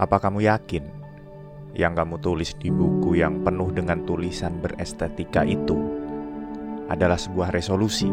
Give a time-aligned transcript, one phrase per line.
[0.00, 0.84] Apa kamu yakin
[1.76, 5.76] yang kamu tulis di buku yang penuh dengan tulisan berestetika itu
[6.88, 8.08] adalah sebuah resolusi?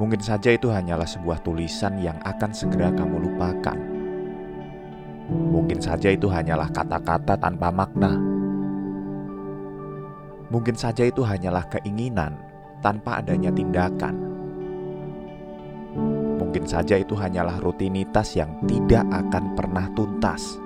[0.00, 3.76] Mungkin saja itu hanyalah sebuah tulisan yang akan segera kamu lupakan.
[5.28, 8.16] Mungkin saja itu hanyalah kata-kata tanpa makna.
[10.48, 12.32] Mungkin saja itu hanyalah keinginan
[12.80, 14.27] tanpa adanya tindakan.
[16.48, 20.56] Mungkin saja itu hanyalah rutinitas yang tidak akan pernah tuntas.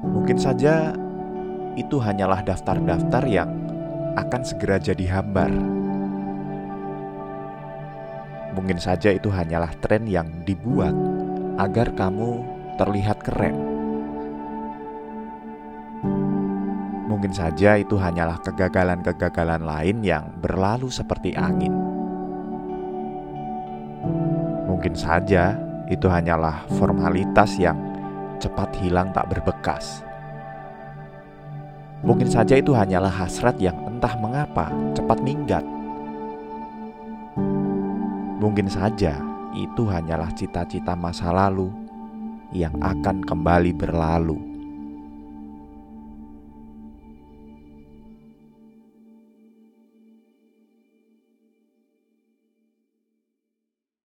[0.00, 0.96] Mungkin saja
[1.76, 3.52] itu hanyalah daftar-daftar yang
[4.16, 5.52] akan segera jadi hambar.
[8.56, 10.96] Mungkin saja itu hanyalah tren yang dibuat
[11.60, 12.40] agar kamu
[12.80, 13.56] terlihat keren.
[17.06, 21.85] Mungkin saja itu hanyalah kegagalan-kegagalan lain yang berlalu seperti angin.
[24.86, 25.50] Mungkin saja
[25.90, 27.74] itu hanyalah formalitas yang
[28.38, 30.06] cepat hilang tak berbekas.
[32.06, 35.66] Mungkin saja itu hanyalah hasrat yang entah mengapa cepat minggat.
[38.38, 39.18] Mungkin saja
[39.58, 41.66] itu hanyalah cita-cita masa lalu
[42.54, 44.55] yang akan kembali berlalu.